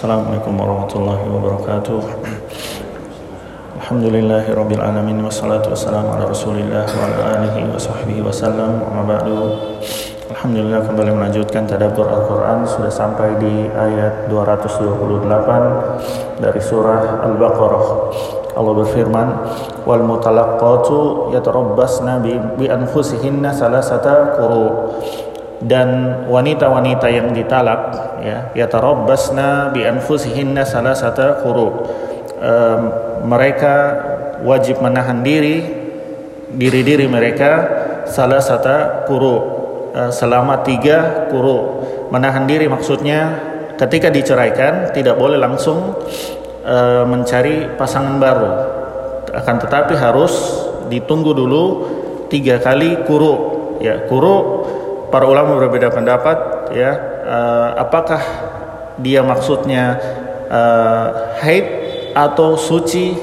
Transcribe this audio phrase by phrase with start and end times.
[0.00, 2.00] Assalamualaikum warahmatullahi wabarakatuh.
[3.84, 8.80] Alhamdulillahirabbil alamin wassalatu wassalamu ala Rasulillah wa ala alihi wa sahbihi wasallam.
[8.80, 9.60] Amma ba'du.
[10.32, 15.28] Alhamdulillah kembali melanjutkan tadabbur Al-Qur'an sudah sampai di ayat 228
[16.40, 17.86] dari surah Al-Baqarah.
[18.56, 19.28] Allah berfirman,
[19.84, 22.40] "Wal mutalaqqatu yatarabbasna bi,
[22.72, 24.96] anfusihinna salasata quru."
[25.60, 25.88] Dan
[26.24, 27.80] wanita-wanita yang ditalak
[28.24, 31.84] ya, yatarabbasna bi anfusihinna salasata quru.
[33.28, 33.74] Mereka
[34.40, 35.60] wajib menahan diri
[36.48, 37.50] diri-diri mereka
[38.08, 39.60] salah satu kuru
[39.90, 41.82] Eh, selama tiga kuru
[42.14, 43.42] menahan diri maksudnya
[43.74, 45.98] ketika diceraikan tidak boleh langsung
[46.62, 48.50] uh, mencari pasangan baru.
[49.34, 50.30] Akan tetapi harus
[50.92, 51.64] ditunggu dulu
[52.30, 53.34] tiga kali kuru
[53.82, 54.68] ya kuru
[55.10, 56.90] para ulama berbeda pendapat ya.
[57.20, 58.22] Uh, apakah
[58.98, 59.98] dia maksudnya
[60.48, 61.66] uh, haid
[62.14, 63.14] atau suci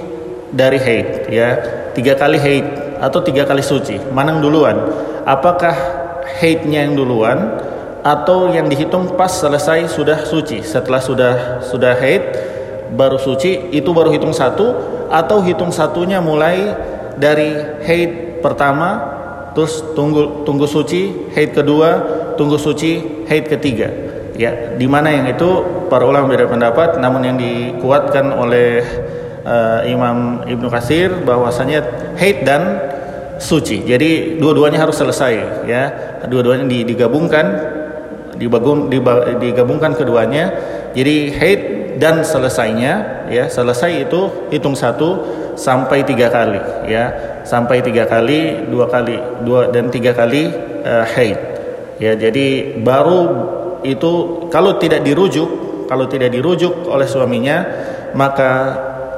[0.51, 1.49] dari haid ya?
[1.95, 2.65] Tiga kali haid
[3.01, 3.97] atau tiga kali suci?
[4.13, 4.77] Mana yang duluan?
[5.25, 5.73] Apakah
[6.39, 7.57] haidnya yang duluan
[8.05, 10.61] atau yang dihitung pas selesai sudah suci?
[10.61, 11.33] Setelah sudah
[11.65, 12.23] sudah haid
[12.93, 14.71] baru suci itu baru hitung satu
[15.11, 16.71] atau hitung satunya mulai
[17.19, 19.16] dari haid pertama
[19.57, 21.89] terus tunggu tunggu suci haid kedua
[22.37, 23.89] tunggu suci haid ketiga
[24.37, 28.85] ya di mana yang itu para ulama beda pendapat namun yang dikuatkan oleh
[29.41, 32.61] uh, Imam Ibnu Kasir bahwasanya haid dan
[33.39, 33.85] suci.
[33.85, 35.83] Jadi dua-duanya harus selesai ya.
[36.27, 37.45] Dua-duanya digabungkan
[38.35, 38.91] dibagung,
[39.39, 40.51] digabungkan keduanya.
[40.97, 41.61] Jadi haid
[41.97, 45.21] dan selesainya ya selesai itu hitung satu
[45.57, 47.35] sampai tiga kali ya.
[47.47, 49.15] Sampai tiga kali dua kali
[49.47, 50.51] dua dan tiga kali
[50.83, 51.39] uh, haid
[51.97, 52.13] ya.
[52.13, 53.19] Jadi baru
[53.87, 55.47] itu kalau tidak dirujuk
[55.87, 57.63] kalau tidak dirujuk oleh suaminya
[58.11, 58.51] maka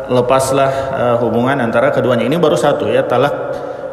[0.10, 2.26] lepaslah uh, hubungan antara keduanya.
[2.26, 3.34] Ini baru satu ya talak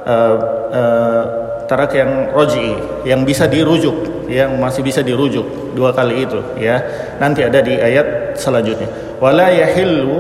[0.04, 0.36] uh,
[0.72, 1.22] uh,
[1.64, 2.76] tarak yang roji
[3.08, 6.76] yang bisa dirujuk yang masih bisa dirujuk dua kali itu ya.
[7.16, 8.88] Nanti ada di ayat selanjutnya.
[9.18, 10.16] Wala yahillu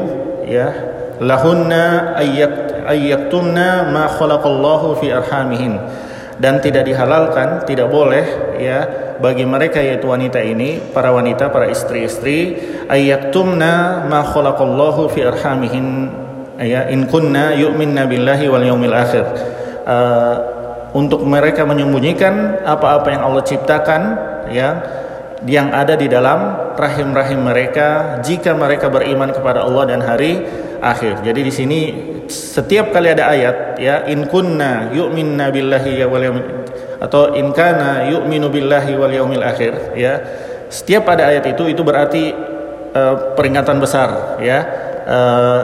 [0.48, 0.72] ya
[1.20, 5.80] lahunna ayyak ayyaktumna ma khalaqallahu fi arhamihin.
[6.36, 8.84] Dan tidak dihalalkan tidak boleh ya
[9.16, 12.60] bagi mereka yaitu wanita ini para wanita para istri-istri
[12.92, 16.12] ayyaktumna ma khalaqallahu fi arhamihin
[16.60, 19.24] ya in kunna yu'minna billahi wal yaumil akhir.
[19.86, 20.36] Uh,
[20.96, 24.02] untuk mereka menyembunyikan apa-apa yang Allah ciptakan
[24.48, 24.80] ya
[25.44, 30.40] yang ada di dalam rahim-rahim mereka jika mereka beriman kepada Allah dan hari
[30.80, 31.20] akhir.
[31.20, 31.80] Jadi di sini
[32.26, 36.48] setiap kali ada ayat ya in kunna yu'minna billahi wal yaumil
[36.96, 40.24] atau in kana yu'minu billahi wal yaumil akhir ya.
[40.72, 42.32] Setiap ada ayat itu itu berarti
[42.96, 44.58] uh, peringatan besar ya.
[45.06, 45.60] Uh,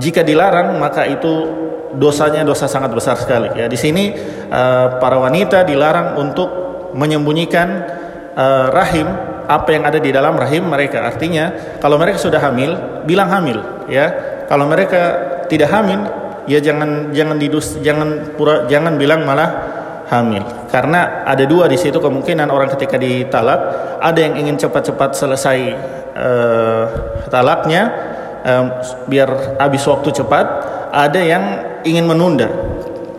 [0.00, 1.60] jika dilarang maka itu
[1.92, 3.52] dosanya dosa sangat besar sekali.
[3.52, 4.16] Ya, di sini
[4.48, 6.48] uh, para wanita dilarang untuk
[6.96, 8.00] menyembunyikan
[8.36, 9.08] uh, rahim
[9.46, 11.02] apa yang ada di dalam rahim mereka.
[11.04, 14.10] Artinya, kalau mereka sudah hamil, bilang hamil, ya.
[14.46, 16.04] Kalau mereka tidak hamil,
[16.46, 19.50] ya jangan jangan didus jangan pura jangan bilang malah
[20.12, 20.44] hamil.
[20.68, 23.60] Karena ada dua di situ kemungkinan orang ketika ditalak,
[24.00, 25.58] ada yang ingin cepat-cepat selesai
[26.12, 26.84] uh,
[27.32, 27.82] talaknya
[28.44, 28.66] um,
[29.08, 30.46] biar habis waktu cepat,
[30.92, 31.44] ada yang
[31.86, 32.48] ingin menunda.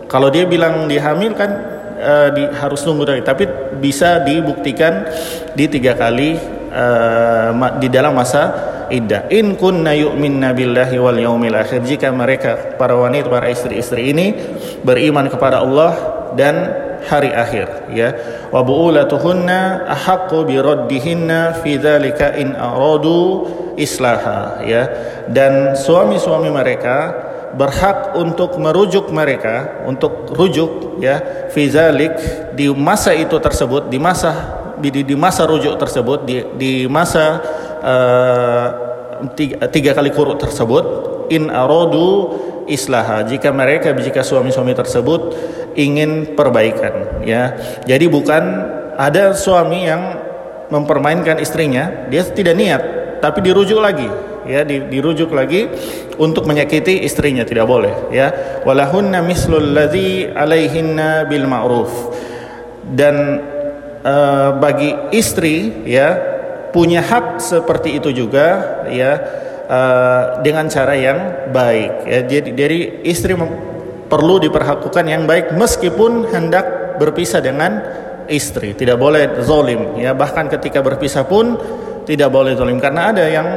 [0.06, 1.72] Kalau dia bilang dia hamil kan
[2.03, 3.47] uh, di, harus nunggu dari, tapi
[3.80, 5.08] bisa dibuktikan
[5.56, 6.36] di tiga kali
[6.69, 8.52] uh, di dalam masa
[8.91, 9.31] iddah.
[9.31, 11.81] In kunna yu'minna billahi wal yaumil akhir.
[11.88, 14.36] Jika mereka para wanita, para istri-istri ini
[14.84, 15.91] beriman kepada Allah
[16.36, 16.56] dan
[17.03, 18.16] hari akhir ya
[18.47, 20.56] wa bu'ulatuhunna ahaqqu bi
[21.59, 23.44] fi dzalika in aradu
[23.75, 24.88] islaha ya
[25.28, 27.12] dan suami-suami mereka
[27.53, 32.14] berhak untuk merujuk mereka untuk rujuk ya fizalik
[32.58, 34.31] di masa itu tersebut di masa
[34.81, 37.40] di, di masa rujuk tersebut di, di masa
[37.80, 38.67] uh,
[39.38, 40.85] tiga, tiga kali kuruk tersebut
[41.29, 45.22] in arodu islaha jika mereka jika suami-suami tersebut
[45.78, 47.55] ingin perbaikan ya.
[47.85, 48.44] Jadi bukan
[48.97, 50.02] ada suami yang
[50.70, 52.82] mempermainkan istrinya dia tidak niat
[53.22, 55.67] tapi dirujuk lagi ya dirujuk lagi
[56.19, 58.61] untuk menyakiti istrinya tidak boleh ya.
[58.63, 61.91] Walahunna mislul ladzi alaihinna bil ma'ruf.
[62.84, 63.40] Dan
[64.03, 66.19] uh, bagi istri ya
[66.75, 69.11] punya hak seperti itu juga ya
[69.69, 71.19] uh, dengan cara yang
[71.53, 72.19] baik ya.
[72.28, 73.34] Jadi dari istri
[74.11, 77.81] perlu diperlakukan yang baik meskipun hendak berpisah dengan
[78.29, 78.75] istri.
[78.78, 80.13] Tidak boleh zolim ya.
[80.13, 81.57] Bahkan ketika berpisah pun
[82.03, 82.78] tidak boleh zolim.
[82.78, 83.47] Karena ada yang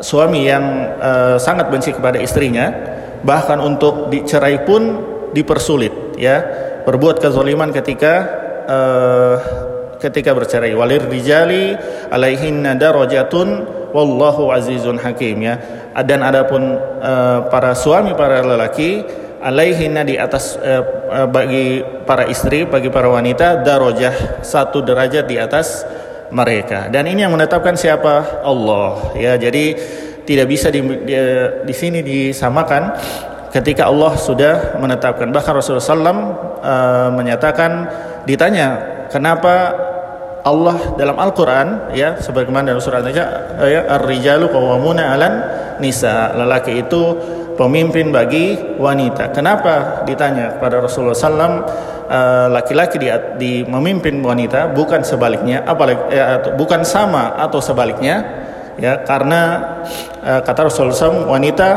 [0.00, 0.64] suami yang
[0.96, 2.72] uh, sangat benci kepada istrinya
[3.20, 5.02] bahkan untuk dicerai pun
[5.36, 6.40] dipersulit ya.
[6.82, 8.14] Berbuat kezaliman ketika
[8.66, 9.34] uh,
[10.00, 10.74] ketika bercerai.
[10.74, 11.76] Walir rijali
[12.10, 15.60] alaihinna darajatun wallahu azizun hakim ya.
[16.02, 16.74] Dan adapun
[17.04, 19.04] uh, para suami para lelaki
[19.42, 25.86] alaihinna di atas uh, bagi para istri bagi para wanita darajah satu derajat di atas
[26.32, 26.88] mereka.
[26.88, 28.42] Dan ini yang menetapkan siapa?
[28.42, 29.14] Allah.
[29.14, 29.76] Ya, jadi
[30.24, 31.14] tidak bisa di, di,
[31.68, 32.96] di sini disamakan
[33.52, 35.28] ketika Allah sudah menetapkan.
[35.28, 36.18] Bahkan Rasulullah SAW uh,
[37.12, 37.70] menyatakan
[38.24, 38.68] ditanya
[39.12, 39.76] kenapa
[40.42, 43.24] Allah dalam Al-Quran ya sebagaimana dalam surat aja
[43.62, 45.34] ya ar-rijalu qawwamuna 'alan
[45.78, 46.34] nisa.
[46.34, 47.02] Lelaki itu
[47.54, 49.30] pemimpin bagi wanita.
[49.30, 50.02] Kenapa?
[50.02, 51.54] Ditanya kepada Rasulullah SAW
[52.12, 53.08] Eh, laki-laki di,
[53.40, 58.20] di memimpin wanita bukan sebaliknya apalagi ya, bukan sama atau sebaliknya
[58.76, 59.40] ya karena
[60.20, 61.68] uh, kata Rasulullah SAW wanita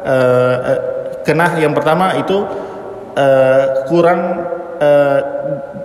[0.00, 0.80] uh, uh,
[1.28, 2.40] kena yang pertama itu
[3.20, 4.48] uh, kurang
[4.80, 5.20] uh,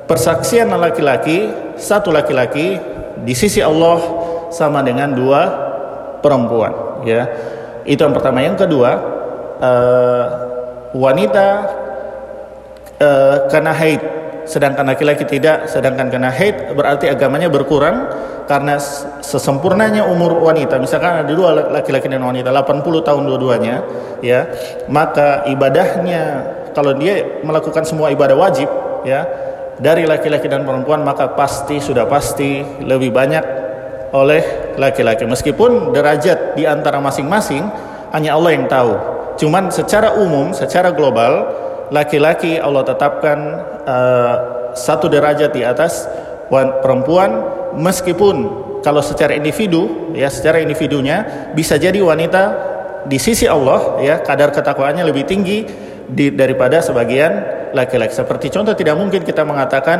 [0.05, 2.77] persaksian laki-laki satu laki-laki
[3.21, 3.99] di sisi Allah
[4.51, 5.41] sama dengan dua
[6.19, 7.27] perempuan ya.
[7.87, 8.45] Itu yang pertama.
[8.45, 8.91] Yang kedua
[9.57, 10.25] uh,
[10.93, 11.47] wanita
[13.01, 14.01] uh, kena haid.
[14.41, 18.09] Sedangkan laki-laki tidak sedangkan kena haid berarti agamanya berkurang
[18.49, 18.81] karena
[19.21, 20.81] sesempurnanya umur wanita.
[20.81, 23.75] Misalkan ada dua laki-laki dan wanita 80 tahun dua-duanya
[24.19, 24.49] ya
[24.89, 28.67] maka ibadahnya kalau dia melakukan semua ibadah wajib
[29.07, 29.25] ya
[29.81, 33.43] dari laki-laki dan perempuan maka pasti sudah pasti lebih banyak
[34.11, 35.23] oleh laki-laki.
[35.23, 37.63] Meskipun derajat di antara masing-masing
[38.11, 38.93] hanya Allah yang tahu.
[39.39, 41.47] Cuman secara umum secara global
[41.89, 43.39] laki-laki Allah tetapkan
[43.87, 44.35] uh,
[44.75, 46.05] satu derajat di atas
[46.83, 47.59] perempuan.
[47.71, 48.35] Meskipun
[48.83, 52.69] kalau secara individu ya secara individunya bisa jadi wanita
[53.07, 55.65] di sisi Allah ya kadar ketakwaannya lebih tinggi
[56.07, 57.31] di, daripada sebagian
[57.75, 58.13] laki-laki.
[58.15, 59.99] Seperti contoh tidak mungkin kita mengatakan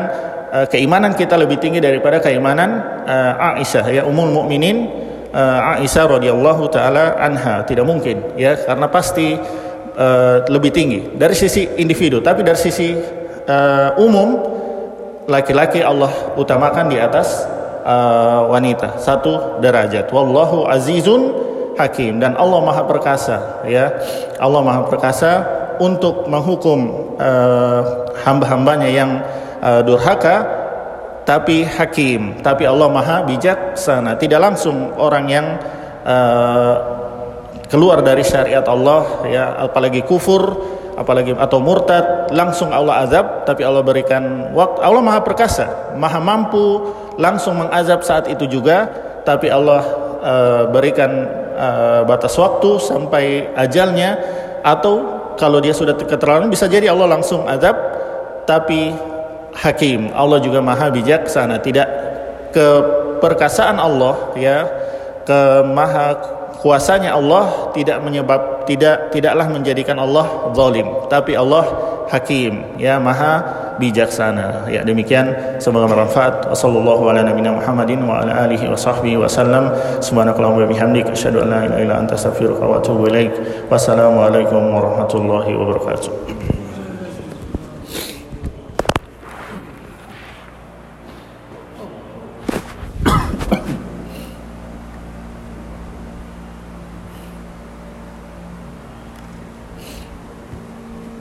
[0.51, 4.88] uh, keimanan kita lebih tinggi daripada keimanan uh, Aisyah ya umul mukminin
[5.31, 7.63] uh, Aisyah radhiyallahu taala anha.
[7.63, 9.36] Tidak mungkin ya karena pasti
[9.95, 11.00] uh, lebih tinggi.
[11.15, 12.94] Dari sisi individu tapi dari sisi
[13.47, 14.42] uh, umum
[15.31, 17.47] laki-laki Allah utamakan di atas
[17.88, 19.00] uh, wanita.
[19.00, 20.12] Satu derajat.
[20.12, 21.33] Wallahu azizun
[21.80, 22.19] hakim.
[22.19, 23.95] Dan Allah maha perkasa ya.
[24.38, 27.81] Allah maha perkasa untuk menghukum uh,
[28.22, 29.18] hamba-hambanya yang
[29.57, 30.45] uh, durhaka
[31.25, 32.38] tapi hakim.
[32.45, 35.48] Tapi Allah maha bijaksana tidak langsung orang yang
[36.06, 36.75] uh,
[37.66, 39.45] keluar dari syariat Allah ya.
[39.57, 40.54] Apalagi kufur
[41.01, 46.94] apalagi atau murtad langsung Allah azab tapi Allah berikan waktu Allah maha perkasa maha mampu
[47.18, 48.86] langsung mengazab saat itu juga
[49.25, 49.81] tapi Allah
[50.22, 51.10] uh, berikan
[51.57, 54.19] uh, batas waktu sampai ajalnya
[54.62, 57.78] atau kalau dia sudah keterlaluan bisa jadi Allah langsung azab.
[58.48, 58.92] Tapi
[59.56, 61.88] hakim Allah juga maha bijaksana tidak
[62.51, 64.66] keperkasaan Allah ya
[65.24, 66.18] ke maha
[66.60, 70.88] kuasanya Allah tidak menyebab tidak tidaklah menjadikan Allah zalim.
[71.07, 71.66] Tapi Allah
[72.10, 74.68] hakim ya maha bijaksana.
[74.68, 75.59] Ya demikian.
[75.62, 76.51] Semoga bermanfaat.
[76.56, 79.71] Sallallahu ala nabiyina Muhammadin wa ala alihi wa sahbihi wasallam
[80.03, 80.71] subhanakallahumma wa
[81.12, 83.33] asyhadu an la ilaha illa anta astaghfiruka wa atubu ilaik.
[84.75, 86.60] Warahmatullahi wabarakatuh